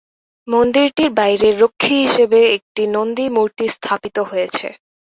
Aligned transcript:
মন্দিরটির 0.47 1.09
বাইরে 1.19 1.47
রক্ষী 1.61 1.95
হিসেবে 2.03 2.39
একটি 2.55 2.83
নন্দী 2.95 3.25
মূর্তি 3.35 3.65
স্থাপিত 3.75 4.17
রয়েছে। 4.31 4.67